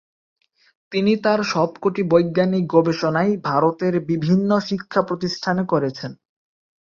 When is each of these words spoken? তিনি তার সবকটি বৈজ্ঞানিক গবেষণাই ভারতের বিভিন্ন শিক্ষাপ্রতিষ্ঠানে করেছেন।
তিনি 0.91 1.13
তার 1.17 1.39
সবকটি 1.51 2.01
বৈজ্ঞানিক 2.11 2.63
গবেষণাই 2.67 3.31
ভারতের 3.47 3.93
বিভিন্ন 4.09 4.49
শিক্ষাপ্রতিষ্ঠানে 4.67 5.63
করেছেন। 5.65 6.11